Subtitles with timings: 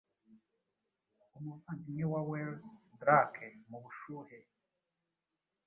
[1.37, 2.67] Umuvandimwe wa Wæls
[2.99, 4.39] drake mubushuhe